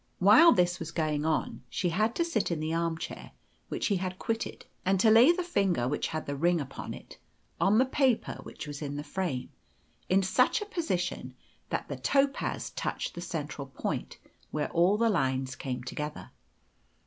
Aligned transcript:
While 0.17 0.51
this 0.51 0.79
was 0.79 0.89
going 0.89 1.25
on 1.25 1.61
she 1.69 1.89
had 1.89 2.15
to 2.15 2.25
sit 2.25 2.49
in 2.49 2.59
the 2.59 2.73
armchair, 2.73 3.33
which 3.69 3.85
he 3.85 3.97
had 3.97 4.17
quitted, 4.17 4.65
and 4.83 4.99
to 4.99 5.11
lay 5.11 5.31
the 5.31 5.43
finger 5.43 5.87
which 5.87 6.07
had 6.07 6.25
the 6.25 6.35
ring 6.35 6.59
upon 6.59 6.95
it 6.95 7.19
on 7.59 7.77
the 7.77 7.85
paper 7.85 8.39
which 8.41 8.65
was 8.65 8.81
in 8.81 8.95
the 8.95 9.03
frame, 9.03 9.51
in 10.09 10.23
such 10.23 10.59
a 10.59 10.65
position 10.65 11.35
that 11.69 11.87
the 11.87 11.97
topaz 11.97 12.71
touched 12.71 13.13
the 13.13 13.21
central 13.21 13.67
point 13.67 14.17
where 14.49 14.71
all 14.71 14.97
the 14.97 15.07
lines 15.07 15.55
came 15.55 15.83
together. 15.83 16.31